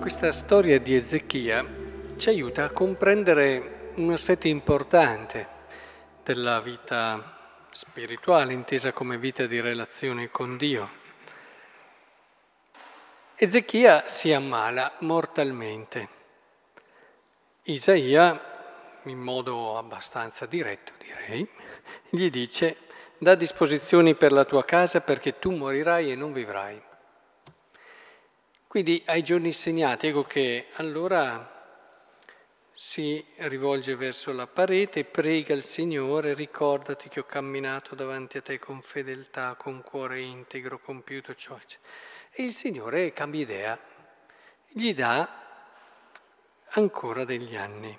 Questa 0.00 0.32
storia 0.32 0.80
di 0.80 0.96
Ezechia 0.96 1.62
ci 2.16 2.30
aiuta 2.30 2.64
a 2.64 2.70
comprendere 2.70 3.92
un 3.96 4.10
aspetto 4.10 4.48
importante 4.48 5.46
della 6.24 6.58
vita 6.60 7.66
spirituale, 7.70 8.54
intesa 8.54 8.92
come 8.92 9.18
vita 9.18 9.44
di 9.44 9.60
relazione 9.60 10.30
con 10.30 10.56
Dio. 10.56 10.90
Ezechia 13.36 14.08
si 14.08 14.32
ammala 14.32 14.90
mortalmente. 15.00 16.08
Isaia, 17.64 19.00
in 19.02 19.18
modo 19.18 19.76
abbastanza 19.76 20.46
diretto 20.46 20.94
direi, 20.96 21.46
gli 22.08 22.30
dice, 22.30 22.78
da 23.18 23.34
disposizioni 23.34 24.14
per 24.14 24.32
la 24.32 24.46
tua 24.46 24.64
casa 24.64 25.02
perché 25.02 25.38
tu 25.38 25.50
morirai 25.50 26.10
e 26.10 26.14
non 26.14 26.32
vivrai. 26.32 26.88
Quindi 28.70 29.02
ai 29.06 29.24
giorni 29.24 29.52
segnati, 29.52 30.06
ecco 30.06 30.22
che 30.22 30.68
allora 30.74 31.58
si 32.72 33.20
rivolge 33.38 33.96
verso 33.96 34.30
la 34.30 34.46
parete, 34.46 35.04
prega 35.04 35.54
il 35.54 35.64
Signore, 35.64 36.34
ricordati 36.34 37.08
che 37.08 37.18
ho 37.18 37.24
camminato 37.24 37.96
davanti 37.96 38.38
a 38.38 38.42
te 38.42 38.60
con 38.60 38.80
fedeltà, 38.80 39.56
con 39.56 39.82
cuore 39.82 40.20
integro, 40.20 40.78
compiuto 40.78 41.34
ciò. 41.34 41.58
E 42.30 42.44
il 42.44 42.52
Signore 42.52 43.12
cambia 43.12 43.40
idea, 43.40 43.80
gli 44.68 44.94
dà 44.94 45.28
ancora 46.68 47.24
degli 47.24 47.56
anni. 47.56 47.98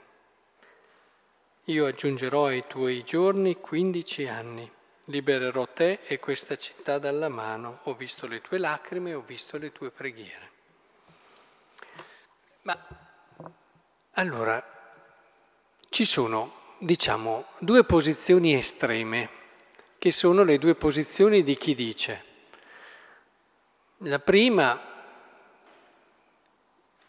Io 1.66 1.86
aggiungerò 1.86 2.46
ai 2.46 2.64
tuoi 2.66 3.04
giorni 3.04 3.60
15 3.60 4.28
anni, 4.30 4.72
libererò 5.08 5.68
te 5.68 6.00
e 6.06 6.18
questa 6.20 6.56
città 6.56 6.98
dalla 6.98 7.28
mano, 7.28 7.82
ho 7.84 7.94
visto 7.94 8.26
le 8.26 8.40
tue 8.40 8.58
lacrime, 8.58 9.14
ho 9.14 9.22
visto 9.22 9.58
le 9.58 9.74
tue 9.74 9.92
preghiere. 9.92 10.60
Ma 12.64 12.78
allora 14.12 14.64
ci 15.90 16.06
sono, 16.06 16.76
diciamo, 16.80 17.46
due 17.60 17.84
posizioni 17.84 18.56
estreme, 18.56 19.30
che 19.98 20.12
sono 20.12 20.44
le 20.44 20.58
due 20.58 20.76
posizioni 20.76 21.44
di 21.44 21.56
chi 21.58 21.76
dice. 21.76 22.24
La 24.00 24.20
prima, 24.20 24.80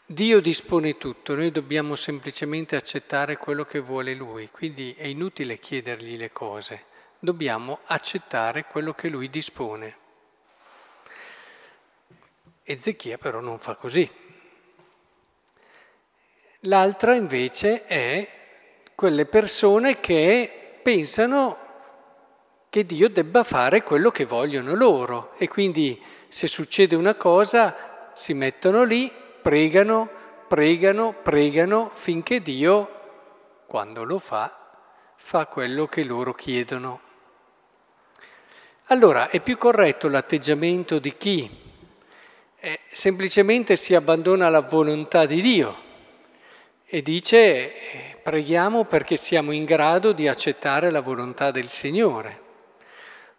Dio 0.06 0.40
dispone 0.40 0.98
tutto, 0.98 1.34
noi 1.34 1.50
dobbiamo 1.50 1.96
semplicemente 1.96 2.76
accettare 2.76 3.36
quello 3.36 3.64
che 3.64 3.78
vuole 3.78 4.14
Lui, 4.14 4.50
quindi 4.50 4.94
è 4.94 5.06
inutile 5.06 5.58
chiedergli 5.58 6.16
le 6.16 6.32
cose, 6.32 6.84
dobbiamo 7.18 7.80
accettare 7.84 8.64
quello 8.64 8.92
che 8.92 9.08
Lui 9.08 9.30
dispone. 9.30 9.96
Ezechia 12.62 13.16
però 13.16 13.40
non 13.40 13.58
fa 13.58 13.74
così. 13.74 14.21
L'altra 16.66 17.16
invece 17.16 17.84
è 17.86 18.28
quelle 18.94 19.26
persone 19.26 19.98
che 19.98 20.78
pensano 20.80 21.58
che 22.70 22.86
Dio 22.86 23.08
debba 23.08 23.42
fare 23.42 23.82
quello 23.82 24.12
che 24.12 24.24
vogliono 24.24 24.74
loro. 24.74 25.32
E 25.38 25.48
quindi 25.48 26.00
se 26.28 26.46
succede 26.46 26.94
una 26.94 27.16
cosa 27.16 28.10
si 28.14 28.32
mettono 28.32 28.84
lì, 28.84 29.10
pregano, 29.42 30.08
pregano, 30.46 31.12
pregano 31.20 31.90
finché 31.92 32.40
Dio, 32.40 33.00
quando 33.66 34.04
lo 34.04 34.20
fa, 34.20 34.56
fa 35.16 35.46
quello 35.46 35.88
che 35.88 36.04
loro 36.04 36.32
chiedono. 36.32 37.00
Allora 38.86 39.30
è 39.30 39.40
più 39.40 39.58
corretto 39.58 40.06
l'atteggiamento 40.06 41.00
di 41.00 41.16
chi? 41.16 41.50
Eh, 42.56 42.80
semplicemente 42.92 43.74
si 43.74 43.96
abbandona 43.96 44.46
alla 44.46 44.60
volontà 44.60 45.26
di 45.26 45.40
Dio 45.40 45.90
e 46.94 47.00
dice 47.00 47.72
preghiamo 48.22 48.84
perché 48.84 49.16
siamo 49.16 49.52
in 49.52 49.64
grado 49.64 50.12
di 50.12 50.28
accettare 50.28 50.90
la 50.90 51.00
volontà 51.00 51.50
del 51.50 51.70
Signore. 51.70 52.40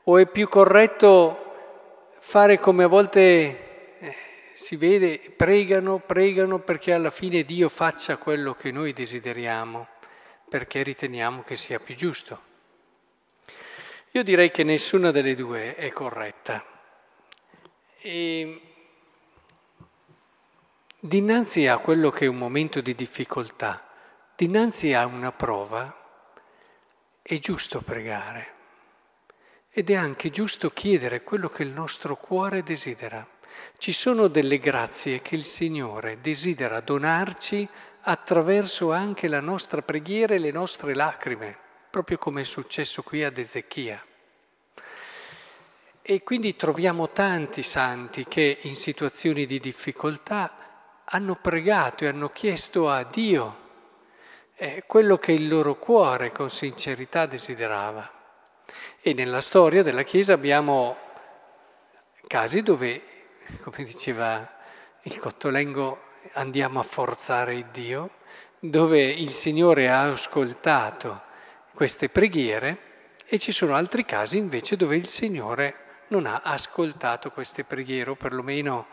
O 0.06 0.18
è 0.18 0.26
più 0.26 0.48
corretto 0.48 2.16
fare 2.18 2.60
come 2.60 2.84
a 2.84 2.88
volte 2.88 3.20
eh, 4.00 4.16
si 4.56 4.76
vede, 4.76 5.20
pregano, 5.38 6.00
pregano 6.00 6.62
perché 6.62 6.94
alla 6.94 7.12
fine 7.12 7.44
Dio 7.44 7.70
faccia 7.70 8.18
quello 8.18 8.56
che 8.56 8.72
noi 8.72 8.92
desideriamo, 8.92 9.88
perché 10.50 10.82
riteniamo 10.82 11.44
che 11.44 11.56
sia 11.56 11.80
più 11.80 11.94
giusto. 11.94 12.42
Io 14.14 14.24
direi 14.24 14.50
che 14.50 14.64
nessuna 14.64 15.12
delle 15.12 15.36
due 15.36 15.76
è 15.76 15.92
corretta. 15.92 16.66
E 18.02 18.62
Dinanzi 21.06 21.68
a 21.68 21.80
quello 21.80 22.12
che 22.12 22.24
è 22.24 22.28
un 22.30 22.38
momento 22.38 22.80
di 22.80 22.96
difficoltà, 22.96 23.86
dinanzi 24.38 24.94
a 24.94 25.06
una 25.06 25.34
prova, 25.34 25.94
è 27.22 27.38
giusto 27.40 27.82
pregare 27.82 28.54
ed 29.70 29.90
è 29.90 29.96
anche 29.96 30.30
giusto 30.30 30.70
chiedere 30.70 31.22
quello 31.22 31.50
che 31.50 31.64
il 31.64 31.72
nostro 31.72 32.16
cuore 32.16 32.64
desidera. 32.64 33.28
Ci 33.78 33.92
sono 33.92 34.30
delle 34.30 34.60
grazie 34.60 35.22
che 35.22 35.36
il 35.36 35.44
Signore 35.44 36.22
desidera 36.22 36.80
donarci 36.80 37.68
attraverso 38.04 38.94
anche 38.94 39.28
la 39.28 39.42
nostra 39.42 39.82
preghiera 39.82 40.36
e 40.36 40.40
le 40.40 40.52
nostre 40.52 40.96
lacrime, 40.96 41.58
proprio 41.90 42.18
come 42.18 42.40
è 42.40 42.46
successo 42.46 43.04
qui 43.04 43.26
ad 43.26 43.38
Ezechia. 43.38 44.02
E 46.02 46.24
quindi 46.24 46.56
troviamo 46.56 47.10
tanti 47.10 47.62
santi 47.62 48.24
che 48.24 48.60
in 48.62 48.78
situazioni 48.78 49.46
di 49.46 49.60
difficoltà 49.60 50.63
hanno 51.14 51.36
pregato 51.36 52.04
e 52.04 52.08
hanno 52.08 52.30
chiesto 52.30 52.90
a 52.90 53.04
Dio 53.04 53.62
eh, 54.56 54.84
quello 54.88 55.18
che 55.18 55.32
il 55.32 55.48
loro 55.48 55.78
cuore 55.78 56.32
con 56.32 56.50
sincerità 56.50 57.28
desiderava. 57.28 58.12
E 59.00 59.14
nella 59.14 59.42
storia 59.42 59.84
della 59.84 60.02
Chiesa 60.02 60.34
abbiamo 60.34 60.98
casi 62.26 62.64
dove, 62.64 63.02
come 63.62 63.84
diceva 63.84 64.56
il 65.04 65.20
Cottolengo, 65.20 66.02
andiamo 66.34 66.80
a 66.80 66.84
forzare 66.84 67.54
il 67.56 67.68
Dio, 67.72 68.10
dove 68.60 69.00
il 69.00 69.32
Signore 69.32 69.90
ha 69.90 70.10
ascoltato 70.10 71.22
queste 71.76 72.10
preghiere 72.10 73.12
e 73.26 73.38
ci 73.38 73.52
sono 73.52 73.76
altri 73.76 74.04
casi 74.04 74.38
invece 74.38 74.78
dove 74.78 74.96
il 74.96 75.08
Signore 75.08 75.76
non 76.08 76.26
ha 76.26 76.42
ascoltato 76.44 77.30
queste 77.30 77.64
preghiere 77.64 78.12
o 78.12 78.16
perlomeno 78.16 78.88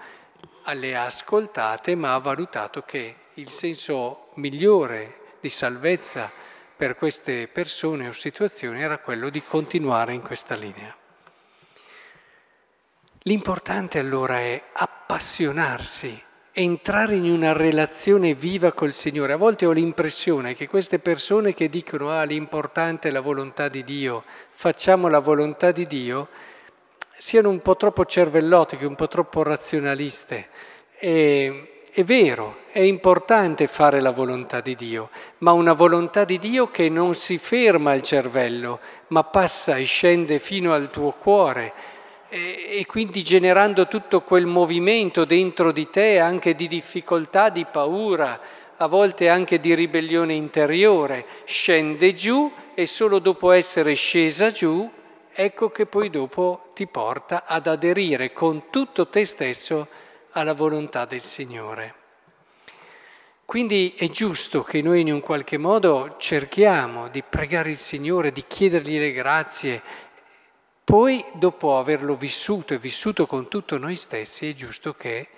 le 0.72 0.96
ha 0.96 1.04
ascoltate, 1.04 1.94
ma 1.94 2.14
ha 2.14 2.18
valutato 2.18 2.82
che 2.82 3.14
il 3.34 3.50
senso 3.50 4.28
migliore 4.34 5.36
di 5.40 5.50
salvezza 5.50 6.30
per 6.76 6.96
queste 6.96 7.48
persone 7.48 8.08
o 8.08 8.12
situazioni 8.12 8.80
era 8.80 8.98
quello 8.98 9.28
di 9.28 9.42
continuare 9.42 10.14
in 10.14 10.22
questa 10.22 10.54
linea. 10.54 10.94
L'importante 13.24 13.98
allora 13.98 14.38
è 14.38 14.62
appassionarsi, 14.72 16.22
entrare 16.52 17.16
in 17.16 17.30
una 17.30 17.52
relazione 17.52 18.34
viva 18.34 18.72
col 18.72 18.94
Signore. 18.94 19.34
A 19.34 19.36
volte 19.36 19.66
ho 19.66 19.72
l'impressione 19.72 20.54
che 20.54 20.68
queste 20.68 20.98
persone 20.98 21.52
che 21.52 21.68
dicono 21.68 22.10
ah 22.10 22.24
l'importante 22.24 23.08
è 23.08 23.10
la 23.10 23.20
volontà 23.20 23.68
di 23.68 23.84
Dio, 23.84 24.24
facciamo 24.48 25.08
la 25.08 25.18
volontà 25.18 25.70
di 25.70 25.86
Dio, 25.86 26.28
siano 27.20 27.50
un 27.50 27.60
po' 27.60 27.76
troppo 27.76 28.06
cervellotiche, 28.06 28.86
un 28.86 28.94
po' 28.94 29.06
troppo 29.06 29.42
razionaliste. 29.42 30.48
E, 30.98 31.82
è 31.92 32.02
vero, 32.02 32.60
è 32.72 32.80
importante 32.80 33.66
fare 33.66 34.00
la 34.00 34.10
volontà 34.10 34.62
di 34.62 34.74
Dio, 34.74 35.10
ma 35.38 35.52
una 35.52 35.74
volontà 35.74 36.24
di 36.24 36.38
Dio 36.38 36.70
che 36.70 36.88
non 36.88 37.14
si 37.14 37.36
ferma 37.36 37.90
al 37.90 38.00
cervello, 38.00 38.80
ma 39.08 39.22
passa 39.22 39.76
e 39.76 39.84
scende 39.84 40.38
fino 40.38 40.72
al 40.72 40.88
tuo 40.90 41.10
cuore 41.12 41.74
e, 42.30 42.78
e 42.78 42.86
quindi 42.86 43.22
generando 43.22 43.86
tutto 43.86 44.22
quel 44.22 44.46
movimento 44.46 45.26
dentro 45.26 45.72
di 45.72 45.90
te 45.90 46.18
anche 46.18 46.54
di 46.54 46.68
difficoltà, 46.68 47.50
di 47.50 47.66
paura, 47.70 48.40
a 48.78 48.86
volte 48.86 49.28
anche 49.28 49.60
di 49.60 49.74
ribellione 49.74 50.32
interiore, 50.32 51.26
scende 51.44 52.14
giù 52.14 52.50
e 52.74 52.86
solo 52.86 53.18
dopo 53.18 53.50
essere 53.50 53.92
scesa 53.92 54.50
giù 54.50 54.90
ecco 55.32 55.70
che 55.70 55.86
poi 55.86 56.10
dopo 56.10 56.69
ti 56.80 56.86
porta 56.86 57.44
ad 57.44 57.66
aderire 57.66 58.32
con 58.32 58.70
tutto 58.70 59.08
te 59.08 59.26
stesso 59.26 59.86
alla 60.30 60.54
volontà 60.54 61.04
del 61.04 61.20
Signore. 61.20 61.94
Quindi 63.44 63.94
è 63.98 64.08
giusto 64.08 64.62
che 64.62 64.80
noi 64.80 65.02
in 65.02 65.12
un 65.12 65.20
qualche 65.20 65.58
modo 65.58 66.16
cerchiamo 66.16 67.08
di 67.08 67.22
pregare 67.22 67.68
il 67.68 67.76
Signore, 67.76 68.32
di 68.32 68.46
chiedergli 68.46 68.98
le 68.98 69.12
grazie, 69.12 69.82
poi 70.82 71.22
dopo 71.34 71.76
averlo 71.76 72.16
vissuto 72.16 72.72
e 72.72 72.78
vissuto 72.78 73.26
con 73.26 73.48
tutto 73.48 73.76
noi 73.76 73.96
stessi 73.96 74.48
è 74.48 74.54
giusto 74.54 74.94
che 74.94 75.28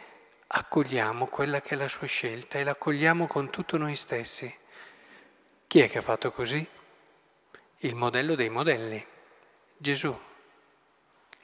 accogliamo 0.46 1.26
quella 1.26 1.60
che 1.60 1.70
è 1.70 1.76
la 1.76 1.88
sua 1.88 2.06
scelta 2.06 2.60
e 2.60 2.62
l'accogliamo 2.62 3.26
con 3.26 3.50
tutto 3.50 3.78
noi 3.78 3.96
stessi. 3.96 4.54
Chi 5.66 5.80
è 5.80 5.90
che 5.90 5.98
ha 5.98 6.02
fatto 6.02 6.30
così? 6.30 6.64
Il 7.78 7.96
modello 7.96 8.36
dei 8.36 8.48
modelli. 8.48 9.04
Gesù. 9.76 10.16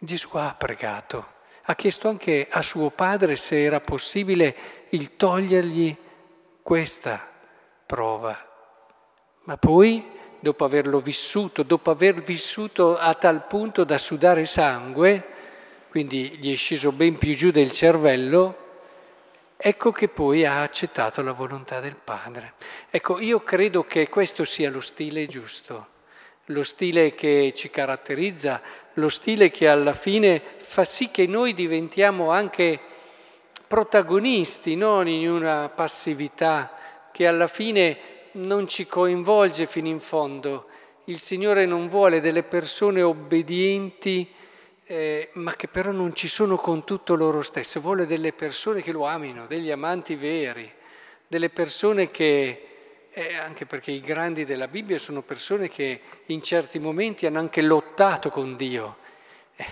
Gesù 0.00 0.28
ha 0.36 0.54
pregato, 0.56 1.26
ha 1.62 1.74
chiesto 1.74 2.08
anche 2.08 2.46
a 2.48 2.62
suo 2.62 2.90
padre 2.90 3.34
se 3.34 3.64
era 3.64 3.80
possibile 3.80 4.86
il 4.90 5.16
togliergli 5.16 5.96
questa 6.62 7.28
prova. 7.84 8.36
Ma 9.44 9.56
poi, 9.56 10.06
dopo 10.38 10.64
averlo 10.64 11.00
vissuto, 11.00 11.64
dopo 11.64 11.90
aver 11.90 12.22
vissuto 12.22 12.96
a 12.96 13.12
tal 13.14 13.46
punto 13.46 13.82
da 13.82 13.98
sudare 13.98 14.46
sangue, 14.46 15.24
quindi 15.88 16.38
gli 16.38 16.52
è 16.52 16.56
sceso 16.56 16.92
ben 16.92 17.18
più 17.18 17.34
giù 17.34 17.50
del 17.50 17.72
cervello, 17.72 18.66
ecco 19.56 19.90
che 19.90 20.08
poi 20.08 20.44
ha 20.44 20.62
accettato 20.62 21.22
la 21.22 21.32
volontà 21.32 21.80
del 21.80 21.96
Padre. 21.96 22.52
Ecco, 22.88 23.18
io 23.18 23.40
credo 23.40 23.82
che 23.82 24.08
questo 24.08 24.44
sia 24.44 24.70
lo 24.70 24.80
stile 24.80 25.26
giusto, 25.26 25.88
lo 26.46 26.62
stile 26.62 27.14
che 27.14 27.52
ci 27.54 27.68
caratterizza, 27.68 28.62
lo 28.98 29.08
stile 29.08 29.50
che 29.50 29.68
alla 29.68 29.94
fine 29.94 30.42
fa 30.56 30.84
sì 30.84 31.10
che 31.10 31.26
noi 31.26 31.54
diventiamo 31.54 32.30
anche 32.30 32.78
protagonisti, 33.66 34.76
non 34.76 35.08
in 35.08 35.30
una 35.30 35.68
passività 35.68 36.72
che 37.12 37.26
alla 37.26 37.46
fine 37.46 37.98
non 38.32 38.68
ci 38.68 38.86
coinvolge 38.86 39.66
fino 39.66 39.88
in 39.88 40.00
fondo. 40.00 40.66
Il 41.04 41.18
Signore 41.18 41.64
non 41.64 41.88
vuole 41.88 42.20
delle 42.20 42.42
persone 42.42 43.02
obbedienti 43.02 44.34
eh, 44.90 45.28
ma 45.34 45.54
che 45.54 45.68
però 45.68 45.90
non 45.90 46.14
ci 46.14 46.28
sono 46.28 46.56
con 46.56 46.82
tutto 46.82 47.14
loro 47.14 47.42
stesse, 47.42 47.78
vuole 47.78 48.06
delle 48.06 48.32
persone 48.32 48.80
che 48.80 48.90
lo 48.90 49.04
amino, 49.04 49.46
degli 49.46 49.70
amanti 49.70 50.14
veri, 50.14 50.70
delle 51.26 51.50
persone 51.50 52.10
che, 52.10 52.67
eh, 53.18 53.34
anche 53.34 53.66
perché 53.66 53.90
i 53.90 54.00
grandi 54.00 54.44
della 54.44 54.68
Bibbia 54.68 54.96
sono 54.96 55.22
persone 55.22 55.68
che 55.68 56.00
in 56.26 56.40
certi 56.40 56.78
momenti 56.78 57.26
hanno 57.26 57.40
anche 57.40 57.62
lottato 57.62 58.30
con 58.30 58.54
Dio, 58.54 58.98
eh, 59.56 59.66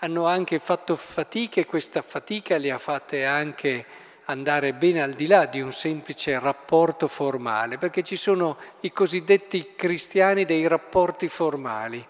hanno 0.00 0.26
anche 0.26 0.58
fatto 0.58 0.96
fatica 0.96 1.62
e 1.62 1.64
questa 1.64 2.02
fatica 2.02 2.58
li 2.58 2.68
ha 2.68 2.76
fatte 2.76 3.24
anche 3.24 3.86
andare 4.24 4.74
ben 4.74 4.98
al 4.98 5.14
di 5.14 5.26
là 5.26 5.46
di 5.46 5.62
un 5.62 5.72
semplice 5.72 6.38
rapporto 6.38 7.08
formale, 7.08 7.78
perché 7.78 8.02
ci 8.02 8.16
sono 8.16 8.58
i 8.80 8.92
cosiddetti 8.92 9.72
cristiani 9.74 10.44
dei 10.44 10.68
rapporti 10.68 11.26
formali 11.26 12.06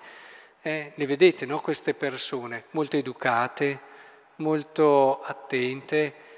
eh, 0.61 0.93
le 0.97 1.07
vedete, 1.07 1.47
no? 1.47 1.61
queste 1.61 1.95
persone 1.95 2.65
molto 2.73 2.97
educate, 2.97 3.79
molto 4.37 5.23
attente, 5.23 6.30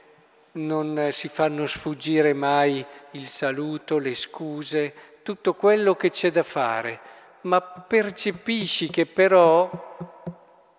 non 0.53 1.09
si 1.13 1.29
fanno 1.29 1.67
sfuggire 1.67 2.33
mai 2.33 2.85
il 3.13 3.27
saluto, 3.27 3.99
le 3.99 4.15
scuse, 4.15 4.95
tutto 5.23 5.55
quello 5.55 5.95
che 5.95 6.11
c'è 6.11 6.31
da 6.31 6.43
fare, 6.43 7.01
ma 7.43 7.61
percepisci 7.61 8.91
che 8.91 9.07
però 9.07 9.71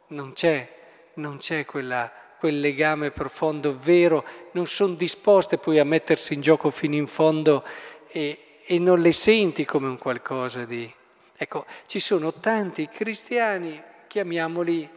non 0.08 0.34
c'è, 0.34 0.70
non 1.16 1.38
c'è 1.38 1.66
quella, 1.66 2.12
quel 2.40 2.60
legame 2.60 3.12
profondo, 3.12 3.78
vero, 3.78 4.26
non 4.52 4.68
sono 4.68 4.94
disposte 4.94 5.58
poi 5.58 5.80
a 5.80 5.86
mettersi 5.86 6.34
in 6.34 6.42
gioco 6.42 6.70
fino 6.70 6.96
in 6.96 7.08
fondo 7.08 7.64
e, 8.08 8.62
e 8.66 8.80
non 8.80 9.00
le 9.00 9.14
senti 9.14 9.66
come 9.66 9.88
un 9.88 9.98
qualcosa 9.98 10.66
di 10.66 11.02
Ecco, 11.36 11.66
ci 11.88 12.00
sono 12.00 12.34
tanti 12.36 12.88
cristiani, 12.88 13.82
chiamiamoli, 14.08 14.90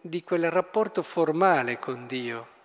di 0.00 0.22
quel 0.22 0.48
rapporto 0.48 1.02
formale 1.02 1.78
con 1.80 2.06
Dio. 2.06 2.57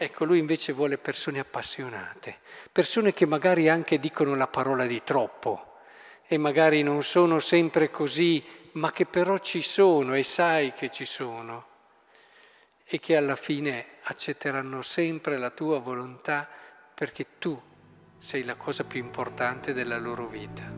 Ecco, 0.00 0.24
lui 0.24 0.38
invece 0.38 0.72
vuole 0.72 0.96
persone 0.96 1.40
appassionate, 1.40 2.38
persone 2.70 3.12
che 3.12 3.26
magari 3.26 3.68
anche 3.68 3.98
dicono 3.98 4.36
la 4.36 4.46
parola 4.46 4.86
di 4.86 5.02
troppo 5.02 5.80
e 6.28 6.38
magari 6.38 6.84
non 6.84 7.02
sono 7.02 7.40
sempre 7.40 7.90
così, 7.90 8.44
ma 8.74 8.92
che 8.92 9.06
però 9.06 9.38
ci 9.38 9.60
sono 9.60 10.14
e 10.14 10.22
sai 10.22 10.72
che 10.72 10.88
ci 10.88 11.04
sono 11.04 11.66
e 12.84 13.00
che 13.00 13.16
alla 13.16 13.34
fine 13.34 13.86
accetteranno 14.04 14.82
sempre 14.82 15.36
la 15.36 15.50
tua 15.50 15.80
volontà 15.80 16.48
perché 16.94 17.26
tu 17.40 17.60
sei 18.16 18.44
la 18.44 18.54
cosa 18.54 18.84
più 18.84 19.00
importante 19.00 19.72
della 19.72 19.98
loro 19.98 20.28
vita. 20.28 20.77